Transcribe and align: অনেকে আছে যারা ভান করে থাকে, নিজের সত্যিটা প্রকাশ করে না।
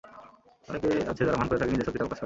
অনেকে 0.69 0.87
আছে 1.11 1.21
যারা 1.25 1.37
ভান 1.39 1.47
করে 1.49 1.59
থাকে, 1.61 1.71
নিজের 1.71 1.85
সত্যিটা 1.87 2.03
প্রকাশ 2.03 2.09
করে 2.09 2.17
না। 2.19 2.19